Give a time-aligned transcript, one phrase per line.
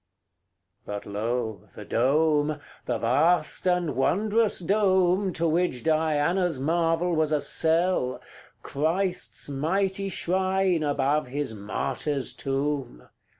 [0.01, 0.83] CLIII.
[0.95, 1.67] But lo!
[1.75, 8.19] the dome the vast and wondrous dome, To which Diana's marvel was a cell
[8.63, 13.09] Christ's mighty shrine above his martyr's tomb!